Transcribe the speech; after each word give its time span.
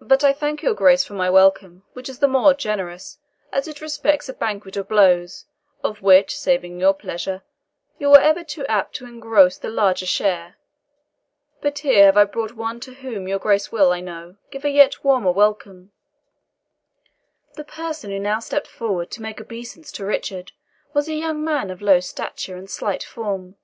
But 0.00 0.24
I 0.24 0.32
thank 0.32 0.62
your 0.62 0.72
Grace 0.72 1.04
for 1.04 1.12
my 1.12 1.28
welcome, 1.28 1.82
which 1.92 2.08
is 2.08 2.20
the 2.20 2.26
more 2.26 2.54
generous, 2.54 3.18
as 3.52 3.68
it 3.68 3.82
respects 3.82 4.26
a 4.26 4.32
banquet 4.32 4.74
of 4.78 4.88
blows, 4.88 5.44
of 5.84 6.00
which, 6.00 6.34
saving 6.34 6.80
your 6.80 6.94
pleasure, 6.94 7.42
you 7.98 8.10
are 8.14 8.20
ever 8.22 8.42
too 8.42 8.64
apt 8.68 8.94
to 8.94 9.04
engross 9.04 9.58
the 9.58 9.68
larger 9.68 10.06
share. 10.06 10.56
But 11.60 11.80
here 11.80 12.06
have 12.06 12.16
I 12.16 12.24
brought 12.24 12.52
one 12.54 12.80
to 12.80 12.94
whom 12.94 13.28
your 13.28 13.38
Grace 13.38 13.70
will, 13.70 13.92
I 13.92 14.00
know, 14.00 14.36
give 14.50 14.64
a 14.64 14.70
yet 14.70 15.04
warmer 15.04 15.30
welcome." 15.30 15.92
The 17.52 17.64
person 17.64 18.10
who 18.10 18.18
now 18.18 18.38
stepped 18.40 18.66
forward 18.66 19.10
to 19.10 19.20
make 19.20 19.42
obeisance 19.42 19.92
to 19.92 20.06
Richard 20.06 20.52
was 20.94 21.06
a 21.06 21.12
young 21.12 21.44
man 21.44 21.70
of 21.70 21.82
low 21.82 22.00
stature 22.00 22.56
and 22.56 22.70
slight 22.70 23.02
form. 23.02 23.56